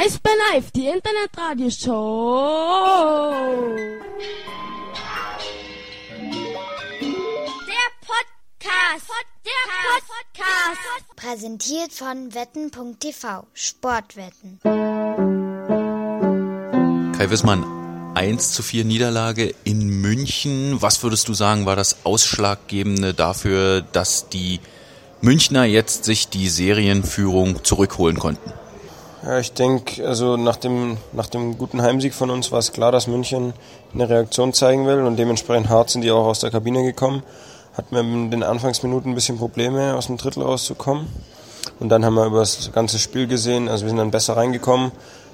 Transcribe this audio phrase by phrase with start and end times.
[0.00, 3.74] Eisbär Live, die Internetradioshow.
[7.66, 9.10] Der Podcast.
[9.44, 9.64] Der
[10.06, 11.16] Podcast.
[11.16, 13.48] Präsentiert von wetten.tv.
[13.52, 14.60] Sportwetten.
[17.16, 17.64] Kai Wissmann,
[18.14, 20.80] 1 zu 4 Niederlage in München.
[20.80, 24.60] Was würdest du sagen, war das Ausschlaggebende dafür, dass die
[25.22, 28.52] Münchner jetzt sich die Serienführung zurückholen konnten?
[29.24, 32.92] Ja, ich denke, also nach dem, nach dem guten Heimsieg von uns war es klar,
[32.92, 33.52] dass München
[33.92, 37.24] eine Reaktion zeigen will und dementsprechend hart sind die auch aus der Kabine gekommen.
[37.76, 41.08] Hatten wir in den Anfangsminuten ein bisschen Probleme, aus dem Drittel rauszukommen.
[41.80, 44.92] Und dann haben wir über das ganze Spiel gesehen, also wir sind dann besser reingekommen.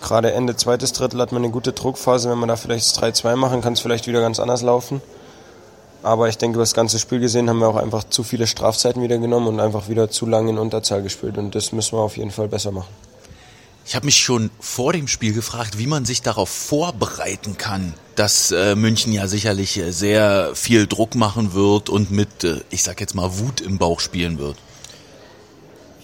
[0.00, 2.30] Gerade Ende zweites Drittel hat man eine gute Druckphase.
[2.30, 5.02] Wenn wir da vielleicht das 3-2 machen, kann es vielleicht wieder ganz anders laufen.
[6.02, 9.02] Aber ich denke, über das ganze Spiel gesehen haben wir auch einfach zu viele Strafzeiten
[9.02, 11.36] wieder genommen und einfach wieder zu lange in Unterzahl gespielt.
[11.36, 13.05] Und das müssen wir auf jeden Fall besser machen.
[13.88, 18.50] Ich habe mich schon vor dem Spiel gefragt, wie man sich darauf vorbereiten kann, dass
[18.50, 23.00] äh, München ja sicherlich äh, sehr viel Druck machen wird und mit, äh, ich sag
[23.00, 24.56] jetzt mal, Wut im Bauch spielen wird.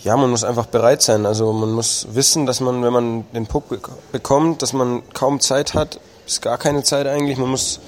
[0.05, 1.27] Ja, man muss einfach bereit sein.
[1.27, 3.65] Also man muss wissen, dass man, wenn man den Puck
[4.13, 7.37] bekommt, dass man kaum Zeit hat, bis gar keine Zeit eigentlich.
[7.37, 7.81] Man muss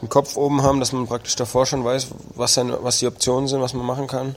[0.00, 3.46] den Kopf oben haben, dass man praktisch davor schon weiß, was, sein, was die Optionen
[3.46, 4.36] sind, was man machen kann.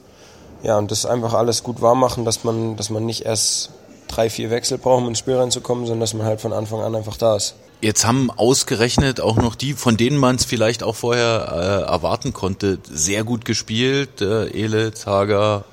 [0.63, 3.69] Ja, und das einfach alles gut warm machen, dass man, dass man nicht erst
[4.17, 6.95] drei, vier Wechsel braucht, um ins Spiel reinzukommen, sondern dass man halt von Anfang an
[6.95, 7.55] einfach da ist.
[7.81, 12.33] Jetzt haben ausgerechnet auch noch die, von denen man es vielleicht auch vorher äh, erwarten
[12.33, 14.21] konnte, sehr gut gespielt.
[14.21, 15.63] Äh, Elitz, Hager,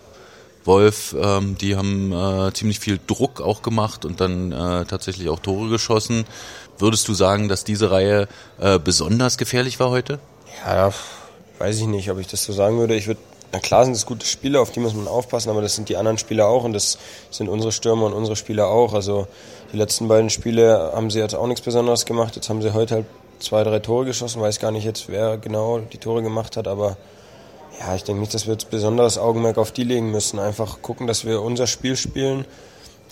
[0.65, 5.39] Wolf, ähm, die haben äh, ziemlich viel Druck auch gemacht und dann äh, tatsächlich auch
[5.39, 6.27] Tore geschossen.
[6.79, 8.29] Würdest du sagen, dass diese Reihe
[8.61, 10.19] äh, besonders gefährlich war heute?
[10.67, 10.93] Ja,
[11.59, 12.95] weiß ich nicht, ob ich das so sagen würde.
[12.95, 13.21] Ich würde
[13.55, 15.97] na klar sind es gute Spieler, auf die muss man aufpassen, aber das sind die
[15.97, 16.99] anderen Spieler auch und das
[17.31, 18.95] sind unsere Stürmer und unsere Spieler auch.
[18.95, 19.29] Also
[19.73, 22.35] die letzten beiden Spiele haben sie jetzt auch nichts Besonderes gemacht.
[22.35, 23.07] Jetzt haben sie heute halt
[23.39, 24.43] zwei, drei Tore geschossen.
[24.43, 26.97] Weiß gar nicht jetzt, wer genau die Tore gemacht hat, aber
[27.79, 30.41] ja, ich denke nicht, dass wir jetzt besonderes Augenmerk auf die legen müssen.
[30.41, 32.47] Einfach gucken, dass wir unser Spiel spielen,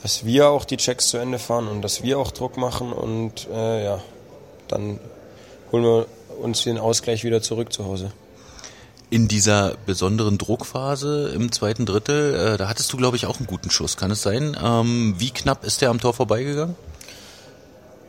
[0.02, 3.46] dass wir auch die Checks zu Ende fahren und dass wir auch Druck machen und
[3.54, 4.00] äh, ja,
[4.66, 4.98] dann
[5.70, 6.06] holen wir
[6.42, 8.10] uns den Ausgleich wieder zurück zu Hause
[9.12, 13.46] in dieser besonderen Druckphase im zweiten Drittel, äh, da hattest du, glaube ich, auch einen
[13.46, 13.98] guten Schuss.
[13.98, 14.56] Kann es sein?
[14.64, 16.74] Ähm, wie knapp ist der am Tor vorbeigegangen?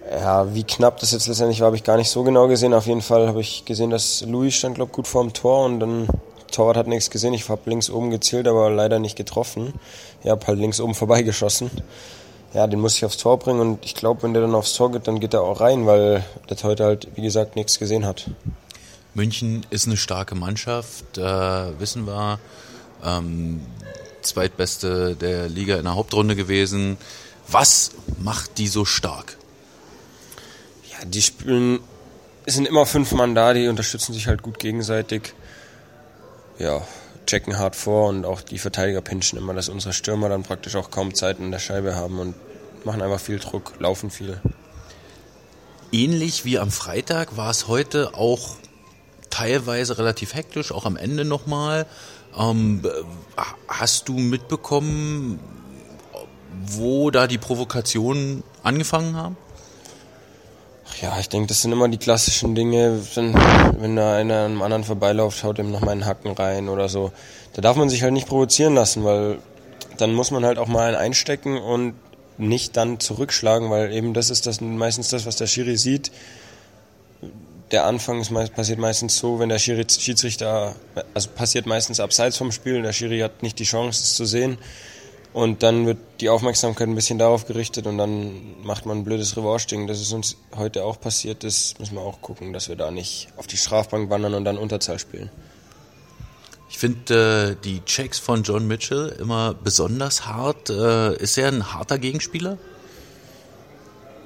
[0.09, 2.73] Ja, wie knapp das jetzt letztendlich war, habe ich gar nicht so genau gesehen.
[2.73, 5.81] Auf jeden Fall habe ich gesehen, dass Louis stand, glaube gut vor dem Tor und
[5.81, 6.07] dann
[6.53, 7.33] Torwart hat nichts gesehen.
[7.33, 9.73] Ich habe links oben gezählt, aber leider nicht getroffen.
[10.23, 11.69] Ich habe halt links oben vorbeigeschossen.
[12.53, 14.89] Ja, den muss ich aufs Tor bringen und ich glaube, wenn der dann aufs Tor
[14.93, 18.29] geht, dann geht er auch rein, weil der heute halt, wie gesagt, nichts gesehen hat.
[19.13, 22.39] München ist eine starke Mannschaft, äh, wissen wir.
[23.03, 23.61] Ähm,
[24.21, 26.97] zweitbeste der Liga in der Hauptrunde gewesen.
[27.47, 29.37] Was macht die so stark?
[30.89, 31.79] Ja, die spielen,
[32.45, 35.33] es sind immer fünf Mann da, die unterstützen sich halt gut gegenseitig.
[36.57, 36.81] Ja,
[37.25, 40.91] checken hart vor und auch die Verteidiger pinchen immer, dass unsere Stürmer dann praktisch auch
[40.91, 42.35] kaum Zeit in der Scheibe haben und
[42.85, 44.39] machen einfach viel Druck, laufen viel.
[45.91, 48.55] Ähnlich wie am Freitag war es heute auch
[49.43, 51.85] teilweise relativ hektisch, auch am Ende nochmal.
[52.39, 52.81] Ähm,
[53.67, 55.39] hast du mitbekommen,
[56.65, 59.37] wo da die Provokationen angefangen haben?
[61.01, 63.01] Ja, ich denke, das sind immer die klassischen Dinge.
[63.15, 67.11] Wenn da einer einem anderen vorbeiläuft, schaut ihm noch mal einen Hacken rein oder so.
[67.53, 69.39] Da darf man sich halt nicht provozieren lassen, weil
[69.97, 71.95] dann muss man halt auch mal einen einstecken und
[72.37, 76.11] nicht dann zurückschlagen, weil eben das ist das meistens das, was der Schiri sieht
[77.73, 80.75] der Anfang ist passiert meistens so, wenn der Schiedsrichter,
[81.15, 84.59] also passiert meistens abseits vom Spiel, der Schiri hat nicht die Chance, es zu sehen.
[85.33, 89.35] Und dann wird die Aufmerksamkeit ein bisschen darauf gerichtet und dann macht man ein blödes
[89.35, 89.87] Revanche-Ding.
[89.87, 91.43] Das ist uns heute auch passiert.
[91.43, 94.59] Das müssen wir auch gucken, dass wir da nicht auf die Strafbank wandern und dann
[94.59, 95.31] Unterzahl spielen.
[96.69, 100.69] Ich finde äh, die Checks von John Mitchell immer besonders hart.
[100.69, 102.59] Äh, ist er ein harter Gegenspieler?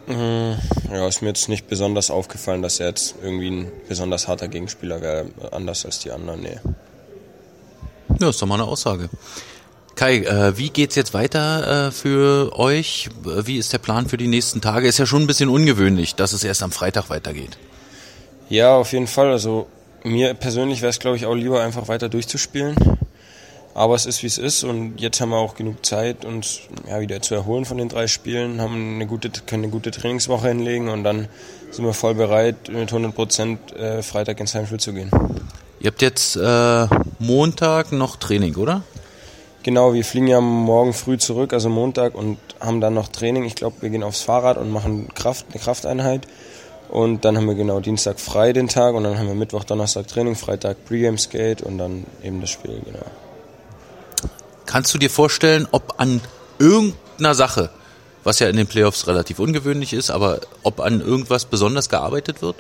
[0.07, 0.57] Mhm.
[0.91, 5.01] Ja, ist mir jetzt nicht besonders aufgefallen, dass er jetzt irgendwie ein besonders harter Gegenspieler
[5.01, 6.57] wäre, anders als die anderen, nee.
[8.19, 9.09] Ja, ist doch mal eine Aussage.
[9.95, 13.09] Kai, äh, wie geht's jetzt weiter äh, für euch?
[13.23, 14.87] Wie ist der Plan für die nächsten Tage?
[14.87, 17.57] Ist ja schon ein bisschen ungewöhnlich, dass es erst am Freitag weitergeht.
[18.47, 19.31] Ja, auf jeden Fall.
[19.31, 19.67] Also
[20.03, 22.75] mir persönlich wäre es, glaube ich, auch lieber einfach weiter durchzuspielen.
[23.77, 26.99] Aber es ist, wie es ist und jetzt haben wir auch genug Zeit, uns ja,
[26.99, 30.89] wieder zu erholen von den drei Spielen, haben eine gute, können eine gute Trainingswoche hinlegen
[30.89, 31.27] und dann
[31.69, 35.11] sind wir voll bereit, mit 100 Prozent äh, Freitag ins Heimspiel zu gehen.
[35.79, 36.87] Ihr habt jetzt äh,
[37.19, 38.81] Montag noch Training, oder?
[39.61, 43.43] Genau, wir fliegen ja morgen früh zurück, also Montag, und haben dann noch Training.
[43.43, 46.27] Ich glaube, wir gehen aufs Fahrrad und machen Kraft, eine Krafteinheit.
[46.89, 50.07] Und dann haben wir genau Dienstag frei den Tag und dann haben wir Mittwoch, Donnerstag
[50.07, 53.05] Training, Freitag Pre-Game Skate und dann eben das Spiel, genau.
[54.77, 56.21] Kannst du dir vorstellen, ob an
[56.59, 57.71] irgendeiner Sache,
[58.23, 62.57] was ja in den Playoffs relativ ungewöhnlich ist, aber ob an irgendwas besonders gearbeitet wird?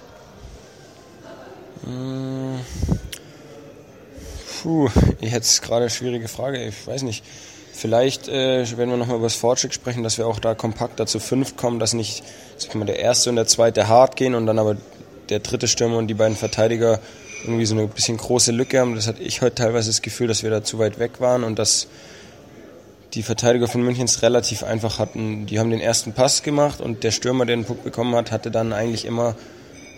[4.63, 4.89] Puh,
[5.21, 6.65] jetzt gerade eine schwierige Frage.
[6.65, 7.23] Ich weiß nicht.
[7.71, 11.19] Vielleicht äh, werden wir nochmal über das Fortschritt sprechen, dass wir auch da kompakter zu
[11.19, 12.23] fünf kommen, dass nicht
[12.57, 14.75] sag der erste und der zweite hart gehen und dann aber
[15.29, 16.99] der dritte Stürmer und die beiden Verteidiger
[17.43, 18.95] irgendwie so eine bisschen große Lücke haben.
[18.95, 21.59] Das hatte ich heute teilweise das Gefühl, dass wir da zu weit weg waren und
[21.59, 21.87] dass
[23.13, 25.45] die Verteidiger von München es relativ einfach hatten.
[25.45, 28.51] Die haben den ersten Pass gemacht und der Stürmer, der den Puck bekommen hat, hatte
[28.51, 29.35] dann eigentlich immer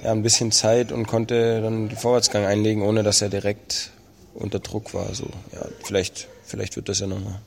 [0.03, 3.91] ja, ein bisschen Zeit und konnte dann den Vorwärtsgang einlegen, ohne dass er direkt
[4.33, 5.13] unter Druck war.
[5.13, 7.39] So, ja, vielleicht, vielleicht wird das ja nochmal.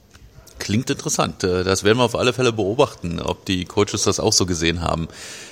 [0.59, 1.45] Klingt interessant.
[1.45, 4.81] Äh, Das werden wir auf alle Fälle beobachten, ob die Coaches das auch so gesehen
[4.81, 5.09] haben.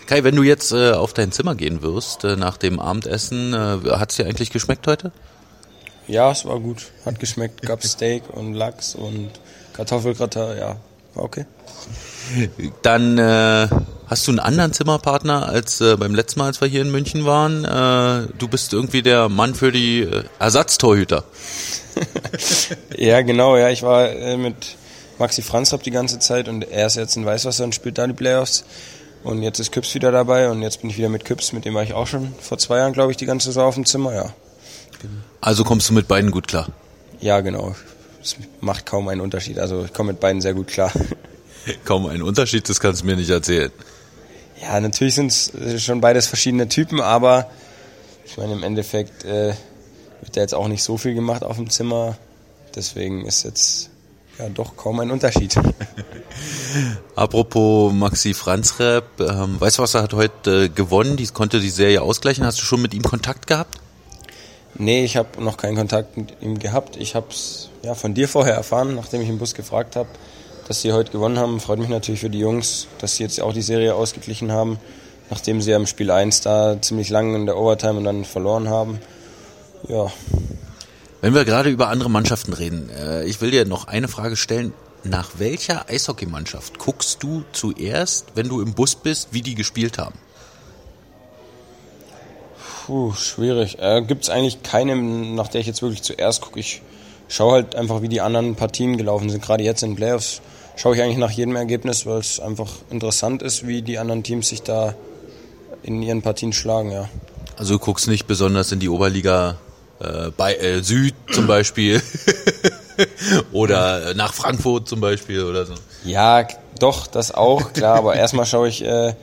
[0.06, 4.10] Kai, wenn du jetzt äh, auf dein Zimmer gehen wirst äh, nach dem Abendessen, hat
[4.10, 5.12] es dir eigentlich geschmeckt heute?
[6.08, 6.86] Ja, es war gut.
[7.04, 7.62] Hat geschmeckt.
[7.62, 9.30] Gab Steak und Lachs und
[9.74, 10.58] Kartoffelgratin.
[10.58, 10.76] Ja,
[11.14, 11.46] war okay.
[12.82, 13.68] Dann äh,
[14.06, 17.24] hast du einen anderen Zimmerpartner als äh, beim letzten Mal, als wir hier in München
[17.26, 17.64] waren.
[17.64, 20.08] Äh, du bist irgendwie der Mann für die
[20.38, 21.24] Ersatztorhüter.
[22.96, 23.56] Ja, genau.
[23.56, 24.76] Ja, ich war mit
[25.20, 28.14] Maxi Franzrapp die ganze Zeit und er ist jetzt in Weißwasser und spielt da die
[28.14, 28.64] Playoffs.
[29.22, 31.74] Und jetzt ist Küps wieder dabei und jetzt bin ich wieder mit Küps, mit dem
[31.74, 34.14] war ich auch schon vor zwei Jahren, glaube ich, die ganze Saison auf dem Zimmer,
[34.14, 34.32] ja.
[35.40, 36.68] Also kommst du mit beiden gut klar.
[37.20, 37.74] Ja, genau.
[38.22, 39.58] Es macht kaum einen Unterschied.
[39.58, 40.92] Also ich komme mit beiden sehr gut klar.
[41.84, 43.70] Kaum ein Unterschied, das kannst du mir nicht erzählen.
[44.62, 47.50] Ja, natürlich sind es schon beides verschiedene Typen, aber
[48.24, 49.54] ich meine, im Endeffekt äh,
[50.22, 52.16] wird da jetzt auch nicht so viel gemacht auf dem Zimmer.
[52.74, 53.89] Deswegen ist jetzt
[54.40, 55.54] ja doch kaum ein Unterschied.
[57.14, 62.44] Apropos Maxi Franzrep, ähm, Weißwasser hat heute äh, gewonnen, die konnte die Serie ausgleichen.
[62.44, 63.78] Hast du schon mit ihm Kontakt gehabt?
[64.74, 66.96] Nee, ich habe noch keinen Kontakt mit ihm gehabt.
[66.96, 70.08] Ich habe es ja, von dir vorher erfahren, nachdem ich im Bus gefragt habe,
[70.68, 71.60] dass sie heute gewonnen haben.
[71.60, 74.78] Freut mich natürlich für die Jungs, dass sie jetzt auch die Serie ausgeglichen haben,
[75.28, 78.68] nachdem sie ja im Spiel 1 da ziemlich lang in der Overtime und dann verloren
[78.68, 79.00] haben.
[79.88, 80.10] Ja,
[81.20, 84.72] Wenn wir gerade über andere Mannschaften reden, äh, ich will dir noch eine Frage stellen.
[85.02, 90.18] Nach welcher Eishockeymannschaft guckst du zuerst, wenn du im Bus bist, wie die gespielt haben?
[92.86, 93.78] Puh, schwierig.
[93.78, 96.60] Äh, Gibt es eigentlich keine, nach der ich jetzt wirklich zuerst gucke.
[96.60, 96.82] Ich
[97.28, 99.42] schaue halt einfach, wie die anderen Partien gelaufen sind.
[99.42, 100.40] Gerade jetzt in Playoffs
[100.76, 104.48] schaue ich eigentlich nach jedem Ergebnis, weil es einfach interessant ist, wie die anderen Teams
[104.48, 104.94] sich da
[105.82, 107.08] in ihren Partien schlagen, ja.
[107.56, 109.58] Also du guckst nicht besonders in die Oberliga
[110.00, 112.02] äh, bei äh, Süd zum Beispiel
[113.52, 115.74] oder äh, nach Frankfurt zum Beispiel oder so.
[116.04, 116.46] Ja,
[116.78, 119.14] doch, das auch, klar, aber erstmal schaue ich äh,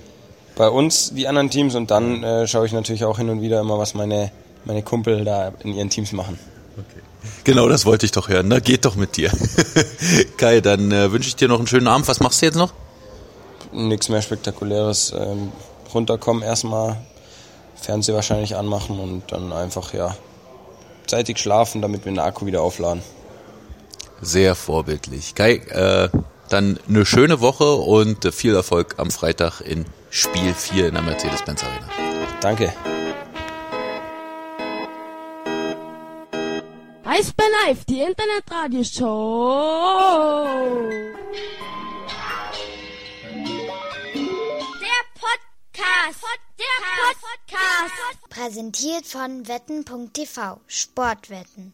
[0.55, 3.59] bei uns die anderen Teams und dann äh, schaue ich natürlich auch hin und wieder
[3.59, 4.31] immer, was meine,
[4.65, 6.39] meine Kumpel da in ihren Teams machen.
[7.43, 8.47] Genau, das wollte ich doch hören.
[8.47, 9.31] Na, geht doch mit dir.
[10.37, 12.07] Kai, dann äh, wünsche ich dir noch einen schönen Abend.
[12.07, 12.73] Was machst du jetzt noch?
[13.71, 15.13] Nichts mehr Spektakuläres.
[15.17, 15.51] Ähm,
[15.93, 16.97] runterkommen erstmal,
[17.75, 20.15] Fernseher wahrscheinlich anmachen und dann einfach, ja,
[21.07, 23.01] zeitig schlafen, damit wir den Akku wieder aufladen.
[24.21, 25.35] Sehr vorbildlich.
[25.35, 26.09] Kai, äh,
[26.49, 31.03] dann eine schöne Woche und äh, viel Erfolg am Freitag in Spiel 4 in der
[31.03, 31.89] Mercedes-Benz Arena.
[32.41, 32.73] Danke.
[37.03, 40.47] Eisbär Live, die Internetradioshow.
[44.81, 46.23] Der Podcast.
[46.59, 46.65] Der
[47.47, 48.29] Podcast.
[48.29, 50.59] Präsentiert von wetten.tv.
[50.67, 51.73] Sportwetten.